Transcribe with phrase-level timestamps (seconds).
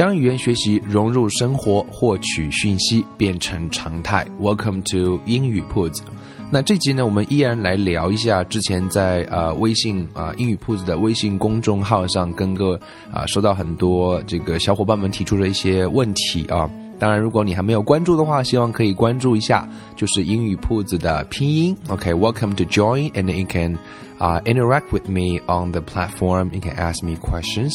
[0.00, 4.26] 将语言学习融入生活，获取讯息变成常态。
[4.40, 6.02] Welcome to 英语铺子。
[6.50, 12.80] 那这集呢，我们依然来聊一下之前在呃微信啊英语铺子的微信公众号上跟个
[13.12, 16.70] 啊收到很多这个小伙伴们提出的一些问题啊。
[16.98, 21.76] 当然，如果你还没有关注的话，希望可以关注一下，就是英语铺子的拼音。
[21.88, 23.76] OK，Welcome to join and you can
[24.16, 26.54] 啊 interact with me on the platform.
[26.54, 27.74] You can ask me questions.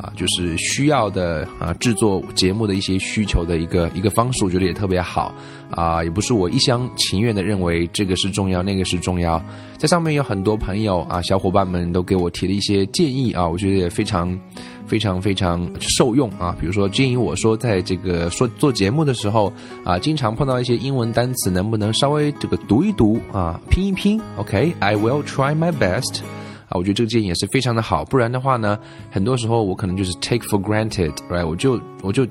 [0.00, 5.34] 啊、就是需要的啊、制作节目的一些需求的一个一个方式，我觉得也特别好
[5.70, 9.42] 啊、也不是我一厢情愿的认为这个是重要，那个是重要，
[9.78, 14.38] 在上面有很多朋友啊，小伙伴们都给我提了一些建议啊，我觉得也非常。
[14.86, 16.56] 非常非常受用啊！
[16.58, 19.52] 比如说建议我说，在这个说做节目的时候
[19.84, 26.22] 啊，经常碰到一些英文单词，能不能稍微这个读一读啊，拼一拼？OK，I、will try my best。
[26.70, 28.04] 啊，我觉得这个建议也是非常的好。
[28.04, 28.78] 不然的话呢，
[29.10, 31.46] 很多时候我可能就是 take for granted，right？
[31.46, 32.24] 我就我就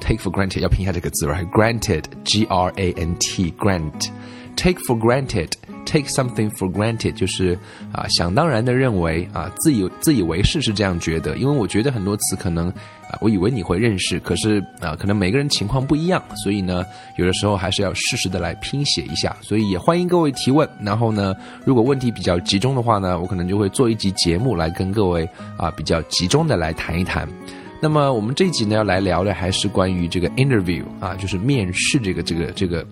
[0.00, 5.52] take for granted，要拼一下这个字，right？granted，g r a n t，grant，take for granted。
[5.86, 7.58] Take something for granted 就是
[7.92, 16.84] 啊想当然的认为啊自以自以为是是这样觉得，因为我觉得很多词可能啊我以为你会认识，可是啊可能每个人情况不一样，所以呢
[17.16, 20.68] 有的时候还是要适时的来拼写一下，所以也欢迎各位提问。
[20.80, 21.34] 然后呢，
[21.64, 27.28] 如果问题比较集中的话呢，我可能就会做一集节目来跟各位啊比较集中的来谈一谈。
[27.80, 32.84] 那么我们这一集呢要来聊的还是关于这个 interview 啊，就是面试这个这个这个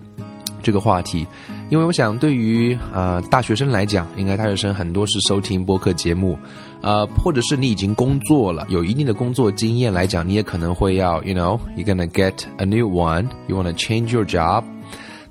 [0.63, 1.27] 这个话题。
[1.68, 6.38] 因为我想，对于啊、呃、大学生来讲，应该大学生很多是收听播客节目，
[6.80, 14.64] 呃，或者是你已经工作了，有一定的工作经验来讲，你也可能会要，you know, you're gonna get a new one, you wanna change your job.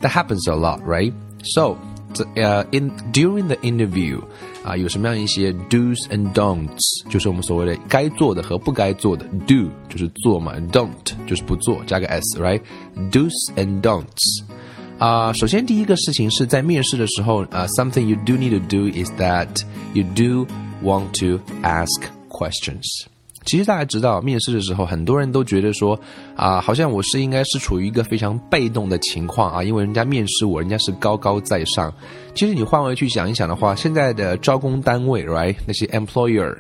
[0.02, 1.12] That happens a lot, right?
[1.44, 1.76] So,
[2.36, 4.20] 呃、uh,，in during the interview
[4.64, 9.26] 啊、uh,，有什么样一些 do's and don'ts，就是我们所谓的该做的和不该做的。
[9.46, 10.90] do 就是做嘛，don't
[11.28, 14.44] 就是不做，加个 s，right？do's and don'ts。
[14.98, 19.48] 啊、uh,，首先第一个事情是在面试的时候，啊、uh,，something you do need to do is that
[19.94, 20.46] you do
[20.84, 22.84] want to ask questions。
[23.45, 25.99] 其实大家知道，面试的时候，很多人都觉得说，
[26.35, 31.93] 啊、好像我是应该是处于一个非常被动的情况啊，因为人家面试我，人家是高高在上。
[32.35, 36.57] 其实你换位去想一想的话，现在的招工单位，right，那些 employer。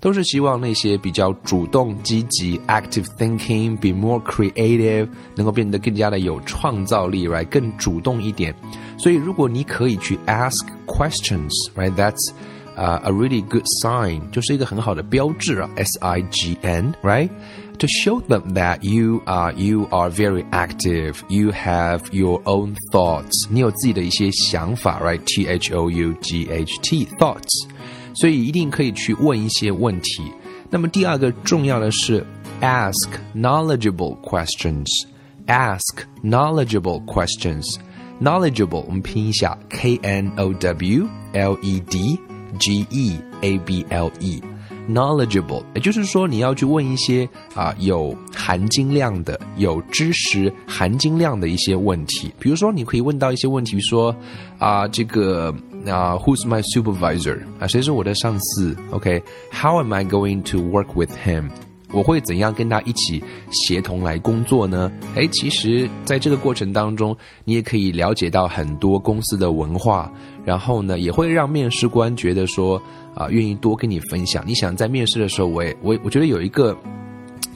[0.00, 7.44] 都是希望那些比较主动、积极 （active thinking）、be more creative，能够变得更加的有创造力，right？
[7.48, 8.54] 更主动一点。
[8.96, 12.30] 所以，如果你可以去 ask questions，right？That's、
[12.77, 20.45] uh, a really good sign，就是一个很好的标志啊，S I G N，right？To show them that you are you are very
[20.51, 27.67] active, you have your own thoughts，你有自己的一些想法，right？T H O U G H T thoughts。
[28.15, 30.21] 所以一定可以去问一些问题。
[30.69, 32.23] 那么第二个重要的是
[32.61, 42.19] ask knowledgeable questions。ask knowledgeable questions。knowledgeable 我们拼一下 K N O W L E D
[42.59, 47.23] G E A B L E。knowledgeable，也就是说你要去问一些
[47.55, 52.29] 啊、呃、有含金量的、有知识含金量的一些问题。
[52.37, 54.13] 比如说，你可以问到一些问题，说
[54.59, 55.55] 啊、呃、这个
[55.85, 57.39] 啊、呃、Who's my supervisor？
[57.59, 58.75] 啊谁是我的上司？
[58.91, 59.83] OK，How、okay?
[59.83, 61.49] am I going to work with him？
[61.90, 64.92] 我会怎样跟他一起协同来工作呢？
[65.16, 70.12] 哎，其实在这个过程当中，你也可以了解到很多公司的文化，
[70.44, 72.80] 然后呢，也会让面试官觉得说
[73.14, 74.44] 啊、愿意多跟你分享。
[74.46, 76.76] 你想在面试的时候，我也我我觉得有一个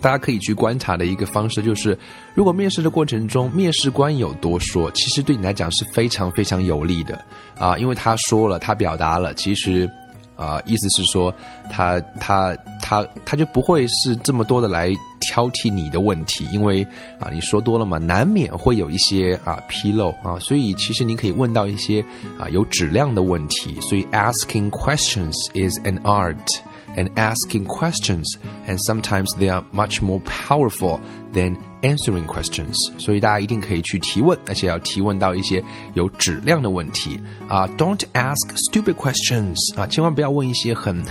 [0.00, 1.96] 大家可以去观察的一个方式，就是
[2.34, 7.22] 如果面试的过程中，面试官有多说，其实对你来讲是非常非常有利的
[7.58, 9.88] 啊，因为他说了，他表达了，其实。
[10.42, 11.32] 啊、意思是说，
[11.70, 16.82] 他他他他就不会是这么多的来挑剔你的问题，因为
[17.20, 22.04] 啊，你说多了嘛，难免会有一些啊纰漏啊，所以其实您可以问到一些
[22.38, 23.80] 啊有质量的问题。
[23.80, 26.36] 所以 asking questions is an art，
[26.95, 28.25] and asking questions,
[28.67, 30.99] and sometimes they are much more powerful
[31.33, 32.91] than answering questions.
[32.97, 35.63] 所以大家一定可以去提问，而且要提问到一些
[35.93, 37.67] 有质量的问题啊。
[37.77, 41.03] Don't ask stupid questions 啊，千万不要问一些很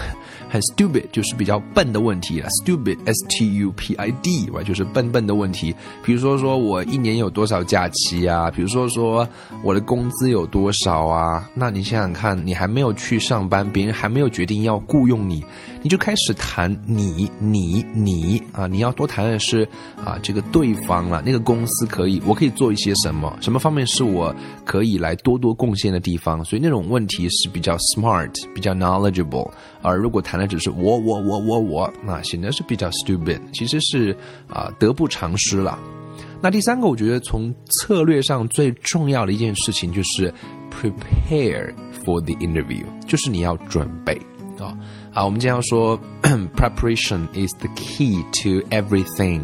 [0.51, 2.49] 很 stupid，就是比较笨的问题了。
[2.49, 4.63] Stupid, S-T-U-P-I-D，对？
[4.65, 5.73] 就是笨笨的问题。
[6.03, 8.51] 比如说，说我一年有多少假期啊？
[8.51, 9.25] 比如说，说
[9.63, 11.49] 我的工资有多少啊？
[11.53, 15.41] 那你想想看，你还没有去上班，别人还没有决定要雇佣你。
[15.83, 19.67] 你就开始谈你你你啊，你要多谈的是
[20.03, 29.49] 啊，这个对方了，那个公司可以，我可以做一些什么，什么方面是我可以来多多贡献的地方，所以那种问题是比较 smart，比较 knowledgeable。
[29.81, 34.15] 而如果谈的只是我我我我我，那显得是比较 stupid，其实是
[34.49, 35.77] 啊得不偿失了。
[36.41, 40.33] 那第三个，我觉得从策略上最重要的一件事情就是
[40.71, 41.71] prepare
[42.03, 44.19] for the interview，就是你要准备
[44.59, 44.75] 啊。
[45.13, 45.99] 啊，我们经常说，
[46.57, 49.43] preparation is the key to everything。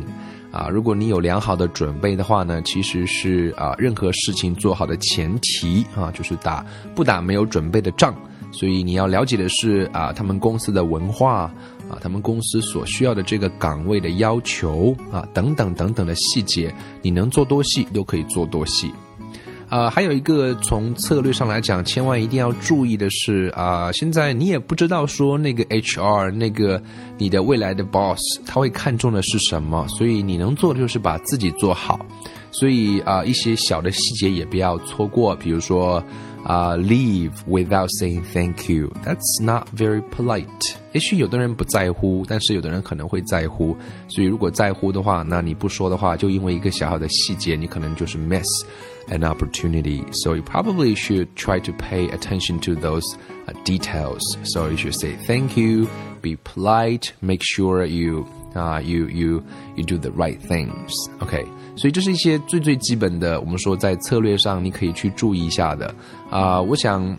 [0.52, 6.66] 啊，如果你有良好的准备的话呢，其实是啊，任何事情做好的前提啊，就是打
[6.96, 8.16] 不打没有准备的仗。
[8.52, 11.52] 所以你要了解的是啊，他们公司的文化
[11.90, 18.92] 啊，他们公司所需要的这个岗位的要求啊，等等等等的细节，你能做多细都可以做多细。
[19.70, 26.82] 啊，还有一个从策略上来讲，千万一定要注意的是啊，现在你也不知道说那个 HR 那个
[27.18, 32.00] 你的未来的 boss 他会看重的是什么，所以你能做的就是把自己做好，
[32.50, 36.02] 所以啊一些小的细节也不要错过，比如说
[36.48, 40.48] 啊 leave without saying thank you，that's not very polite。
[40.94, 43.76] 也许有的人不在乎，但是有的人可能会在乎，
[44.08, 48.48] 所以如果在乎的话，那你不说的话，就因为一个小小的细节，你可能就是 miss。
[49.09, 50.05] an opportunity.
[50.13, 53.05] So you probably should try to pay attention to those
[53.47, 54.23] uh, details.
[54.45, 55.89] So you should say thank you,
[56.21, 59.43] be polite, make sure you uh, you you
[59.77, 60.93] you do the right things.
[61.21, 61.45] OK，
[61.77, 65.89] 所以这是一些最最基本的，我们说在策略上你可以去注意一下的
[66.31, 66.63] 啊、呃。
[66.63, 67.17] 我想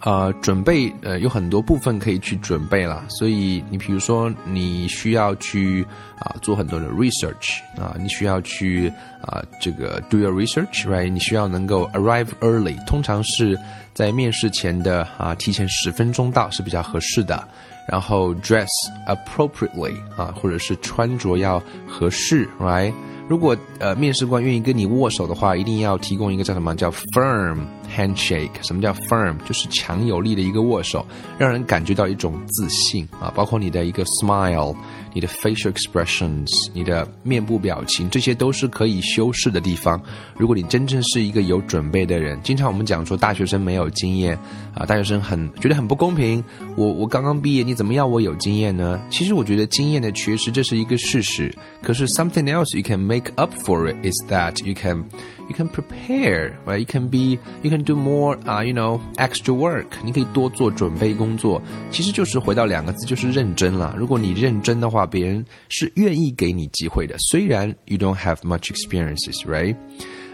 [0.00, 5.84] 呃，准备呃有很多部分可以去准备了，所以你比如说你需要去
[6.20, 8.88] 啊做很多的 research 啊，你需要去
[9.20, 11.08] 啊这个 do your research，right？
[11.08, 13.58] 你需要能够 arrive early，通常是
[13.92, 17.46] 在面试前的啊提前十分钟到是比较合适的，
[17.88, 18.68] 然后 dress
[19.08, 22.92] appropriately 啊，或者是穿着要合适，right？
[23.28, 27.58] 如果呃面试官愿意跟你握手的话，一定要提供一个叫什么叫 firm
[27.98, 28.50] handshake。
[28.62, 29.36] 什么叫 firm？
[29.44, 31.04] 就是强有力的一个握手，
[31.36, 33.32] 让人感觉到一种自信啊。
[33.34, 34.76] 包括你的一个 smile。
[35.18, 40.00] 你的 facial expressions，你的面部表情，这些都是可以修饰的地方。
[40.36, 44.38] 如果你真正是一个有准备的人，经常我们讲说大学生没有经验
[44.76, 46.44] 啊，大学生很觉得很不公平。
[46.76, 49.00] 我我刚刚毕业，你怎么要我有经验呢？
[49.10, 51.52] 其实我觉得经验的缺失这是一个事实。
[51.82, 55.04] 可是 something else you can make up for it is that you can
[55.48, 56.78] you can prepare, right?
[56.78, 59.86] You can be you can do more 啊，you know extra work。
[60.04, 61.60] 你可以多做准备工作。
[61.90, 63.96] 其实就是回到两个字，就是认真了。
[63.98, 67.15] 如果你认真的话，别人是愿意给你机会的。
[67.19, 69.75] 虽然 you don't have much experiences, right?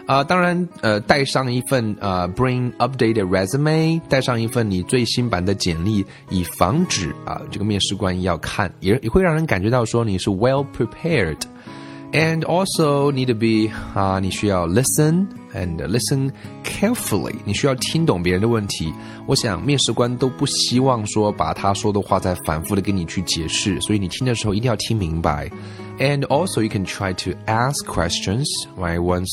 [0.06, 16.31] 啊，当然，呃，带上一份呃，bring updated resume，带上一份你最新版的简历，以防止啊，这个面试官要看，也也会让人感觉到说你是 well prepared。And also need to be 啊，你需要 listen And listen
[16.63, 17.33] carefully。
[17.45, 18.93] 你需要听懂别人的问题。
[19.25, 25.49] 我想面试官都不希望说把他说的话再反复的跟你去解释，所以你听的时候一定要听明白。
[25.97, 28.45] And also you can try to ask questions
[28.77, 29.29] right once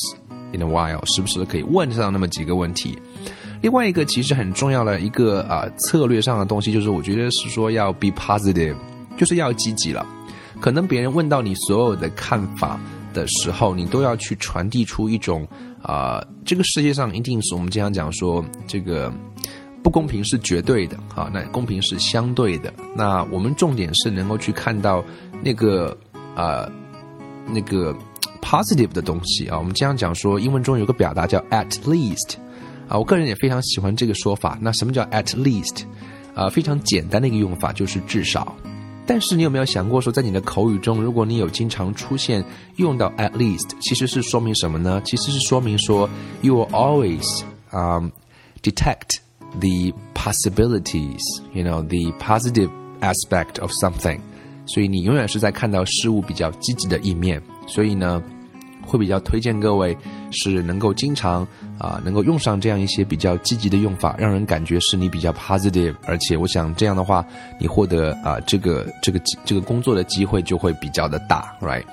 [0.53, 2.97] in a while，时不时的可以问上那么几个问题。
[3.61, 8.75] 另外一个其实很重要的一个啊策略上的东西，就是我觉得是说要 be positive，
[9.17, 10.05] 就是要积极了。
[10.59, 12.79] 可能别人问到你所有的看法
[13.13, 15.47] 的时候，你都要去传递出一种
[15.83, 19.13] 啊，这个世界上一定是我们经常讲说，这个
[19.83, 22.73] 不公平是绝对的，好，那公平是相对的。
[22.95, 25.03] 那我们重点是能够去看到
[25.43, 25.95] 那个
[26.35, 26.67] 啊，
[27.45, 27.93] 那个
[28.41, 29.57] positive 的东西啊。
[29.57, 32.35] 我们经常讲说，英文中有个表达叫 at least，
[32.87, 34.57] 啊，我个人也非常喜欢这个说法。
[34.61, 35.83] 那什么叫 at least？
[36.33, 38.55] 啊，非常简单的一个用法就是至少。
[39.05, 42.43] 但是你有没有想过说，在你的口语中，如果你有经常出现
[42.77, 45.01] 用到 at least，其实是说明什么呢？
[45.03, 46.09] 其实是说明说
[46.41, 47.41] you will always
[47.71, 48.09] um
[48.61, 49.19] detect
[49.59, 52.69] the possibilities，you know the positive
[53.01, 54.19] aspect of something。
[54.65, 57.41] 所以你永远是在看到事物比较积极的一面。
[57.67, 58.23] 所以呢，
[58.85, 59.97] 会比较推荐各位
[60.31, 61.47] 是能够经常
[61.79, 67.25] 啊能够用上这样一些比较积极的用法，让人感觉是你比较 positive，而且我想这样的话，
[67.59, 71.83] 你获得啊这个这个这个工作的机会就会比较的大，right？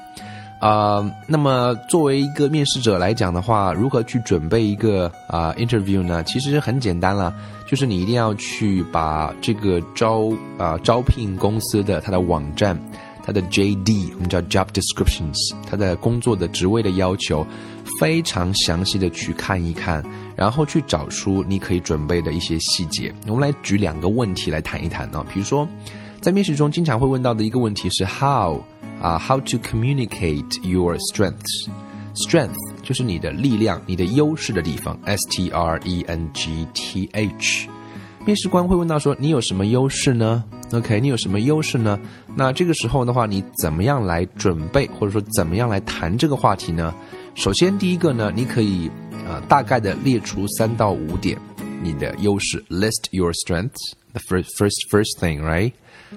[0.61, 6.23] 啊，那么作为一个面试者来讲的话，如何去准备一个啊 interview 呢？
[6.25, 7.35] 其实很简单了，
[7.67, 12.79] 就是你一定要去把这个招啊招聘公司的它的网站。
[13.31, 17.47] 它的 JD 我们叫 Job Descriptions，它的工作的职位的要求
[18.01, 23.15] 非常详细的去看一看，然后去找出你可以准备的一些细节。
[23.29, 25.25] 我们来举两个问题来谈一谈呢。
[25.33, 25.69] 比如说，
[26.21, 28.61] 在面试中经常会问到的一个问题是 How
[29.01, 37.69] 啊 How to communicate your strengths？Strength 就是你的力量、你的优势的地方，S T R E N G T H。
[38.25, 41.99] 面试官会问到说你有什么优势呢？OK，你有什么优势呢？
[42.37, 46.95] 那这个时候的话，你怎么样来准备，或者说怎么样来谈这个话题呢？
[47.35, 48.91] 首先，第一个呢，你可以
[49.27, 51.39] 呃大概的列出三到五点
[51.83, 55.73] 你的优势，list your strengths，the first first first thing，right？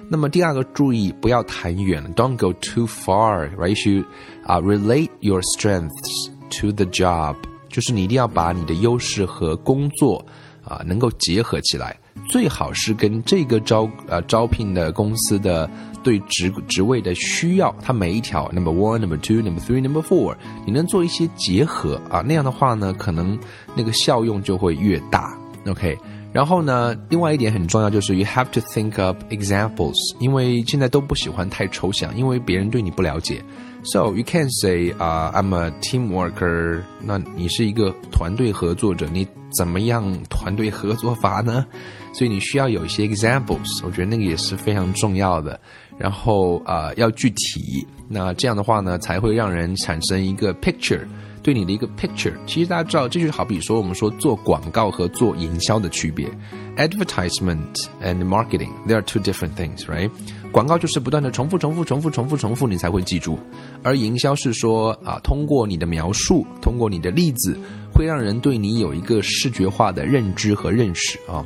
[0.08, 4.04] 那么第二个，注意不要谈远，don't go too far，right？You should
[4.44, 6.28] 啊 relate your strengths
[6.60, 7.36] to the job，
[7.68, 10.24] 就是你一定要把你的优势和工作
[10.66, 11.98] 啊能够结合起来。
[12.28, 15.68] 最好是跟这个招呃招聘的公司的
[16.02, 23.38] 对职职位的需要，它每一条 number one number two number three number four，你能做一些结合啊，那样的话呢，可能
[23.74, 25.36] 那个效用就会越大。
[25.66, 25.98] OK，
[26.34, 33.40] 然后呢，另外一点很重要就是 you have to think of examples，因为现在都不喜欢太抽象，因为别人对你不了解。
[33.84, 39.24] So you can say 啊，I'm a team worker，那你是一个团队合作者，你
[39.56, 41.64] 怎么样团队合作法呢？
[42.12, 45.60] 所以你需要有一些 examples，我觉得那个也是非常重要的。
[45.96, 51.06] 然后啊，要具体，那这样的话呢，才会让人产生一个 picture，
[51.44, 52.32] 对你的一个 picture。
[52.46, 56.28] 其实大家知道，这就好比说我们说做广告和做营销的区别
[56.76, 60.10] ，advertisement and marketing，they are two different things，right？
[60.50, 63.36] 广告就是不断的重复、重复、重复、重复、重复，你才会记住；
[63.82, 67.58] 而营销是说啊，通过你的描述，通过你的例子，
[67.92, 71.44] 会让人对你有一个视觉化的认知和认识啊。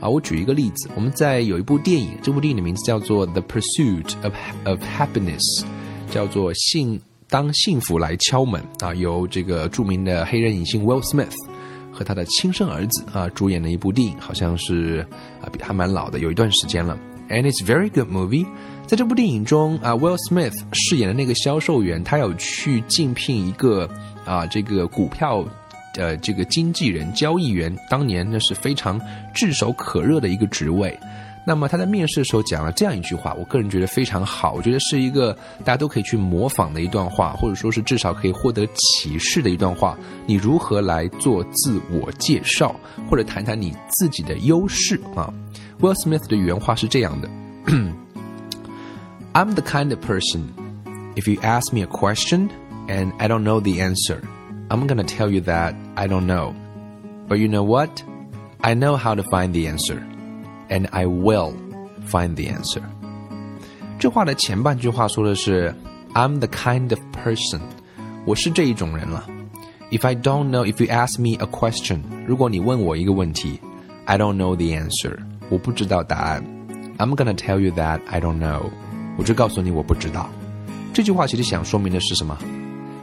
[0.00, 4.34] 啊，我举一个例子，我们在有一部电影，这部电影的名字叫做《The Pursuit of
[4.64, 5.60] of Happiness》，
[6.10, 7.00] 叫做幸
[7.32, 11.32] 当幸福来敲门啊，由这个著名的黑人影星 Will Smith
[11.90, 15.06] 和他的亲生儿子啊主演的一部电影，好像是
[15.40, 16.98] 啊比还蛮老的，有一段时间了。
[17.30, 18.46] And it's very good movie。
[18.86, 23.88] 在这部电影中啊，Will Smith 饰演的那个销售员，他有去竞聘一个
[24.26, 25.42] 啊这个股票。
[25.98, 28.98] 呃，这个经纪人、交易员，当年那是非常
[29.34, 30.98] 炙手可热的一个职位。
[31.45, 39.97] 那么他在面试的时候讲了这样一句话，我个人觉得非常好，我觉得是一个大家都可以去模仿的一段话，或者说是至少可以获得启示的一段话。
[40.25, 42.75] 你如何来做自我介绍，
[43.09, 45.33] 或者谈谈你自己的优势啊？
[45.79, 47.29] Will Smith 的原话是这样的：“
[49.33, 50.47] I'm the kind of person,
[51.15, 52.49] if you ask me a question
[52.87, 54.19] and I don't know the answer.”
[54.69, 56.53] I'm gonna tell you that I don't know.
[57.29, 57.89] But you know what?
[58.59, 60.03] I know how to find the answer.
[60.71, 61.53] And I will
[62.09, 62.81] find the answer.
[63.99, 65.73] 这话的前半句话说的是
[66.13, 67.61] I'm the kind of person，
[68.25, 69.27] 我是这一种人了。
[69.89, 73.59] If I don't know, if you ask me a question，如果你问我一个问题，
[74.05, 75.17] I don't know the answer，
[75.49, 76.43] 我不知道答案。
[76.97, 78.69] I'm gonna tell you that I don't know，
[79.17, 80.29] 我就告诉你我不知道。
[80.93, 82.37] 这句话其实想说明的是什么？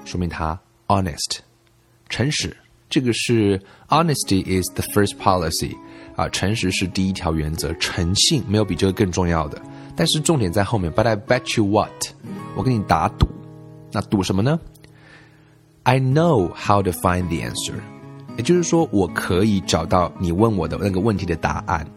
[0.05, 1.39] 说明他 honest。
[2.11, 2.55] 诚实，
[2.91, 5.75] 这个是 honesty is the first policy
[6.20, 9.58] 啊，诚实是第一条原则，诚信没有比这个更重要的。
[9.96, 11.90] 但是重点在后面，But I bet you what，
[12.58, 13.26] 我跟你打赌，
[13.94, 14.60] 那赌什么呢
[15.84, 17.76] ？I know how to find the answer，
[18.36, 21.88] 也就是说，我可以找到你问我的那个问题的答案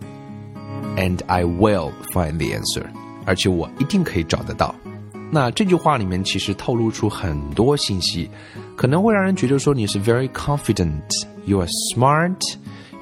[0.97, 2.85] ，and I will find the answer，
[3.27, 4.73] 而且我一定可以找得到。
[5.33, 8.31] 那这句话里面其实透露出很多信息，
[8.77, 12.37] 可能会让人觉得说你是 very confident，you are smart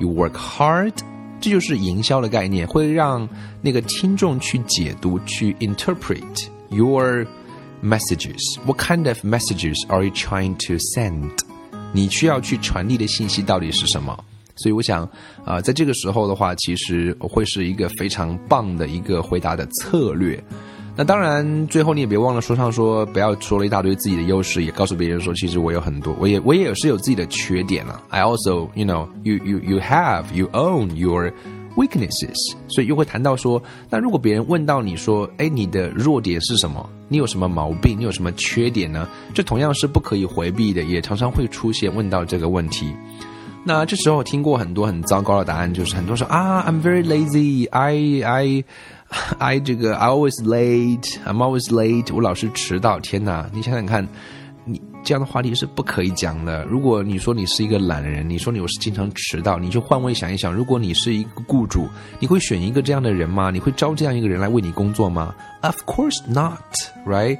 [0.00, 0.94] You work hard，
[1.42, 3.28] 这就是营销的概念，会让
[3.60, 7.26] 那个听众去解读、去 interpret your
[7.84, 8.40] messages。
[8.64, 11.30] What kind of messages are you trying to send？
[11.92, 14.18] 你需要去传递的信息到底是什么？
[14.56, 15.06] 所以我想，
[15.44, 20.42] 啊，在这个时候的话，其实会是一个非常棒的一个回答的策略。
[20.96, 28.02] 那当然，最后你也别忘了说上说，不要说了一大堆自己的优势，也告诉别人说，其实我有很多，我也我也是有自己的缺点了。
[28.10, 31.32] I also, you know, you you you have, you own your
[31.76, 36.86] weaknesses，所以又会谈到说，那如果别人问到你说，哎，你的弱点是什么？
[37.08, 37.98] 你有什么毛病？
[37.98, 39.08] 你有什么缺点呢？
[39.32, 42.92] 这同样是不可以回避的，也常常会出现问到这个问题。
[43.62, 48.64] 那这时候听过很多很糟糕的答案，就是很多说啊，I'm very lazy, I I
[49.38, 52.98] I 这个 I always late，I'm always late，我老是迟到。
[53.00, 54.06] 天哪，你想想看。
[54.62, 56.64] 你这样的话题是不可以讲的。
[56.66, 61.88] 如果你说你是一个懒人，你说你我是经常迟到，你就换位想一想，如果你是一个雇主，
[62.20, 63.50] 你会选一个这样的人吗？
[63.50, 66.60] 你会招这样一个人来为你工作吗？Of course not,
[67.06, 67.38] right？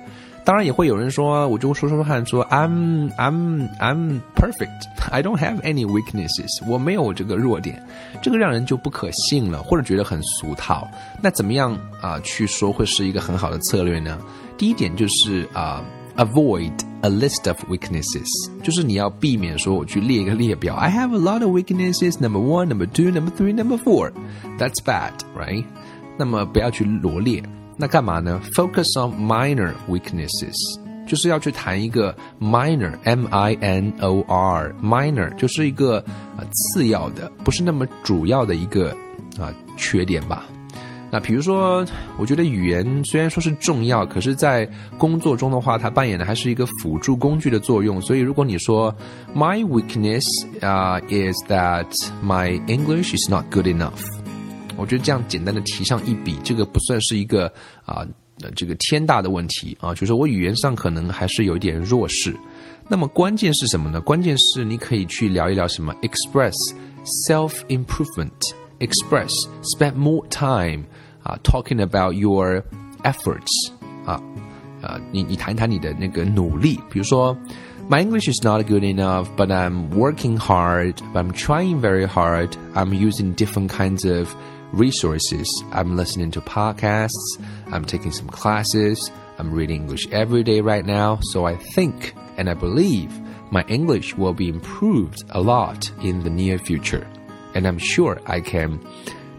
[0.50, 7.80] 当然也会有人说，我就说说看，说 I'm I'm I'm perfect, I don't have any weaknesses，我没有这个弱点，
[8.20, 10.90] 这个让人就不可信了，或者觉得很俗套。
[11.22, 14.18] 那怎么样啊去说会是一个很好的策略呢？
[14.58, 15.84] 第一点就是啊。
[16.16, 18.28] avoid a list of weaknesses，
[18.62, 20.74] 就是你要避免说我去列一个列表。
[20.74, 22.20] I have a lot of weaknesses.
[22.20, 24.12] Number one, number two, number three, number four.
[24.58, 25.64] That's bad, right?
[26.18, 27.42] 那么不要去罗列。
[27.80, 30.52] 那干嘛呢？Focus on minor weaknesses，
[31.08, 35.96] 就是要去谈一个 minor，m i n o r，minor 就是一个
[36.36, 38.94] 啊次要的，不是那么主要的一个
[39.38, 40.44] 啊缺点吧。
[41.10, 41.84] 那比如说，
[42.18, 44.68] 我觉得语言虽然说是重要，可是，在
[44.98, 47.98] 工作中的话，它扮演的还是一个辅助工具的作用。
[48.02, 48.94] 所以，如果你说
[49.34, 50.26] My weakness
[50.60, 51.86] 啊 is that
[52.22, 54.04] my English is not good enough，
[54.79, 57.51] 我觉得这样简单的提上一笔，这个不算是一个
[57.85, 58.05] 啊
[58.55, 62.35] 这个天大的问题啊，就是我语言上可能还是有一点弱势。
[62.87, 64.01] 那么关键是什么呢？
[64.01, 66.53] 关键是你可以去聊一聊什么 express
[67.27, 69.31] self improvement，express
[69.63, 70.83] spend more time。
[71.23, 72.63] 啊，talking about your
[73.01, 73.71] efforts
[74.05, 74.21] 啊，
[74.83, 77.35] 呃，你你谈谈你的那个努力，比如说，
[77.89, 82.49] My English is not good enough, but I'm working hard, but I'm trying very hard.
[82.75, 84.27] I'm using different kinds of
[84.71, 85.47] resources.
[85.71, 87.39] I'm listening to podcasts.
[87.71, 89.11] I'm taking some classes.
[89.37, 91.19] I'm reading English every day right now.
[91.31, 93.09] So I think and I believe
[93.51, 97.05] my English will be improved a lot in the near future.
[97.53, 98.79] And I'm sure I can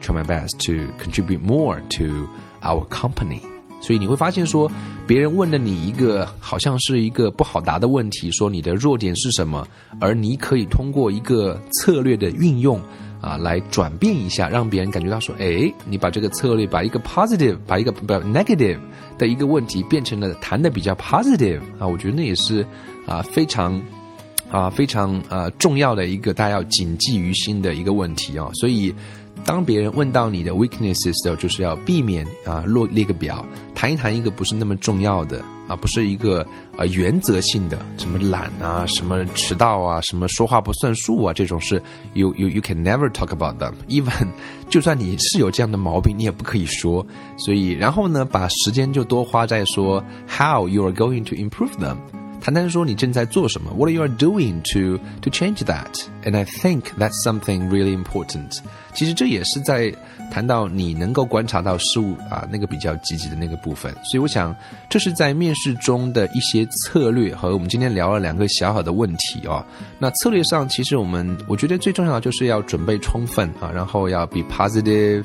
[0.01, 2.29] try my best to contribute more to
[2.63, 3.43] our company。
[3.83, 4.71] 所以你会发现说，
[5.07, 9.69] 别人问了你一个好像是一个不好答的问题，说你的弱点是什么，
[10.01, 12.81] 而你可以通过一个策略的运用
[13.22, 18.80] 啊，来转变一下，让别人感觉到说，哎，你把这个策略，把一个 positive，把一个不 negative
[19.18, 22.66] 的一个问题变成了谈的比较 positive 啊，我觉得那也是
[23.06, 23.82] 啊非常
[24.50, 28.94] 啊非常啊重要的一个大家要谨记于心的一个问题啊，所以。
[29.46, 36.46] 当别人问到你的 weaknesses 的时候，就是要避免啊，落列个表，谈一谈一个不是那么重要的啊，不是一个
[36.78, 41.82] 呃原则性的，什么懒啊，什么迟到啊，什么说话不算数啊，这种是
[42.14, 43.74] you you you can never talk about them。
[43.90, 44.28] even
[44.70, 47.06] 就算你是有这样的毛病，你也不可以说。
[47.38, 51.98] 所以，然后呢，把时间就多花在说 how you are going to improve them。
[52.42, 56.02] 谈谈说你正在做什么，What are you doing to to change that?
[56.24, 58.58] And I think that's something really important.
[58.96, 59.94] 其实这也是在
[60.32, 63.94] 谈到你能够观察到事物啊那个比较积极的那个部分。
[64.04, 64.56] 所以我想，
[64.90, 69.64] 这是在面试中的一些策略和我们今天聊了两个小小的问题哦。
[70.00, 75.24] 那策略上，其实我们我觉得最重要的就是要准备充分啊，然后要 be positive。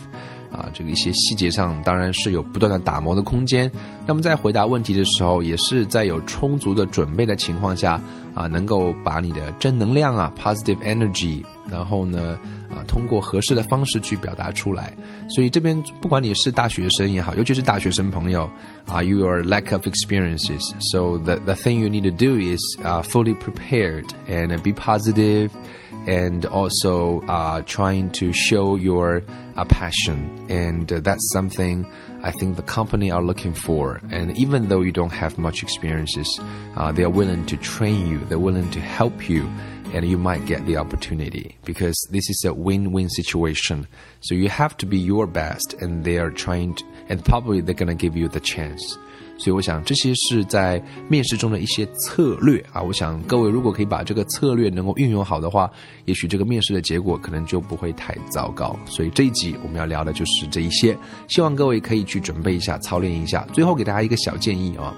[0.51, 3.71] 啊，这个一些细节上当然是有不断的打磨的空间。
[4.07, 8.01] 那么在回答问题的时候，也是在有充足的准备的情况下，
[8.36, 14.94] 啊，能够把你的正能量啊，positive energy，然后呢，啊，通过合适的方式去表达出来。
[15.30, 18.50] 所以这边不管你是大学生也好，尤其是大学生朋友，
[18.86, 24.72] 啊，your lack of experiences，so the the thing you need to do is 啊，fully prepared and be
[24.72, 29.22] positive。and also uh, trying to show your
[29.56, 30.18] uh, passion.
[30.50, 31.86] And uh, that's something
[32.27, 34.01] I think the company are looking for.
[34.11, 36.41] And even though you don't have much experiences,
[36.75, 38.19] uh, they are willing to train you.
[38.19, 39.49] They're willing to help you.
[39.95, 43.87] And you might get the opportunity because this is a win-win situation.
[44.21, 47.75] So you have to be your best, and they are trying to, and probably they're
[47.75, 48.99] gonna give you the chance.
[49.39, 52.83] 所以我想这些是在面试中的一些策略啊。
[52.83, 55.71] 我想各位如果可以把这个策略能够运用好的话，
[56.07, 58.75] 也许这个面试的结果可能就不会太糟糕。
[58.87, 60.97] 所以这一集我们要聊的就是这一些，
[61.29, 63.47] 希望各位可以去准备一下，操练一下。
[63.53, 64.95] 最后给大家一个小建议啊，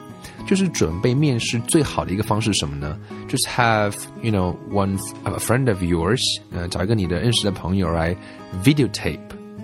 [0.48, 2.98] 就是准备面试最好的一个方式什么呢？
[3.28, 6.22] 就是 have you know one a friend of yours，
[6.52, 8.16] 呃，找一个你的认识的朋友来
[8.64, 9.20] videotape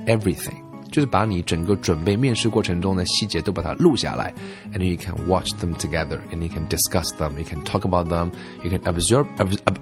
[0.06, 0.63] everything。
[0.95, 4.33] 就是把你整个准备面试过程中的细节都把它录下来
[4.73, 8.31] ，and you can watch them together and you can discuss them, you can talk about them,
[8.63, 9.27] you can observe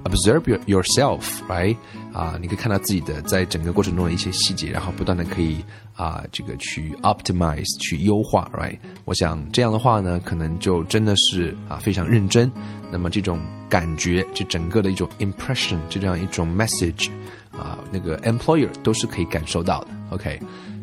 [0.04, 1.76] observe yourself，right？
[2.14, 5.62] 啊，你可以看到自己的在整个过程中的一些细节，然后不断的可以
[5.94, 8.78] 啊这个去 optimize 去优化，right？
[9.04, 12.50] 我想这样的话呢，可能就真的是啊非常认真。
[12.90, 17.10] 那么这种感觉，就整个的一种 impression，就这样一种 message，
[17.50, 19.88] 啊，那个 employer 都是可以感受到的。
[20.10, 20.38] OK，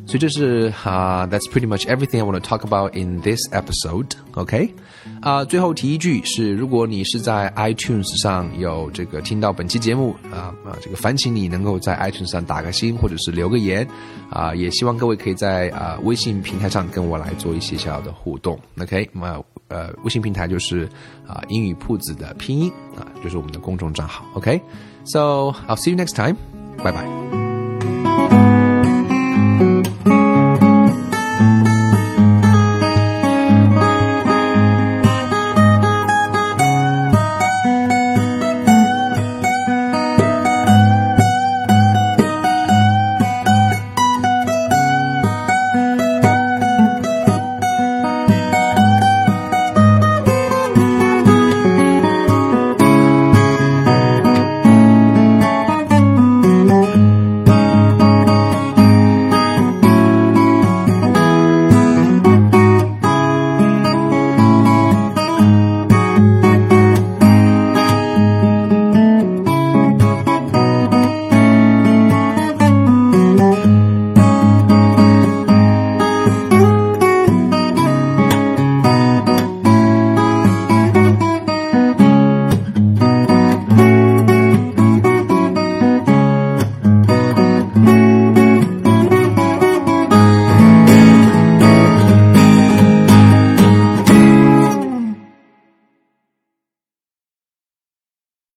[0.10, 4.08] 所以这是啊，That's pretty much everything I want to talk about in this episode.
[4.34, 4.74] OK，
[5.22, 13.88] 啊，最后提一句是，如果你是在 iTunes 上有这个听到本期节目啊啊，这个烦请你能够在 iTunes 上打个心或者是留个言
[14.32, 18.60] 啊，也希望各位可以在啊微信平台上跟我来做一些小小的互动。
[18.82, 20.89] OK，那么呃，微信平台就是
[21.28, 24.26] 啊英语铺子的拼音啊，就是我们的公众账号。
[24.34, 26.36] OK，so I'll see you next time.
[26.84, 28.49] Bye bye.